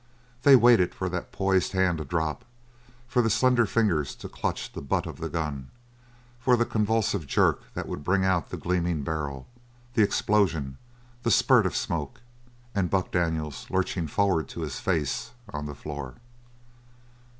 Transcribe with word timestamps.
They 0.41 0.55
waited 0.55 0.95
for 0.95 1.09
that 1.09 1.31
poised 1.31 1.73
hand 1.73 1.99
to 1.99 2.03
drop, 2.05 2.43
for 3.07 3.21
the 3.21 3.29
slender 3.29 3.67
fingers 3.67 4.15
to 4.15 4.27
clutch 4.27 4.71
the 4.73 4.81
butt 4.81 5.05
of 5.05 5.19
the 5.19 5.29
gun, 5.29 5.69
for 6.39 6.57
the 6.57 6.65
convulsive 6.65 7.27
jerk 7.27 7.71
that 7.75 7.87
would 7.87 8.03
bring 8.03 8.25
out 8.25 8.49
the 8.49 8.57
gleaming 8.57 9.03
barrel, 9.03 9.45
the 9.93 10.01
explosion, 10.01 10.79
the 11.21 11.29
spurt 11.29 11.67
of 11.67 11.75
smoke, 11.75 12.19
and 12.73 12.89
Buck 12.89 13.11
Daniels 13.11 13.67
lurching 13.69 14.07
forward 14.07 14.47
to 14.49 14.61
his 14.61 14.79
face 14.79 15.33
on 15.53 15.67
the 15.67 15.75
floor. 15.75 16.15